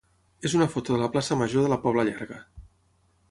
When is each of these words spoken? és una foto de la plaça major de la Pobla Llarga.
és 0.47 0.55
una 0.59 0.67
foto 0.75 0.95
de 0.95 0.99
la 1.01 1.09
plaça 1.17 1.37
major 1.43 1.67
de 1.67 1.71
la 1.73 1.79
Pobla 1.85 2.05
Llarga. 2.09 2.39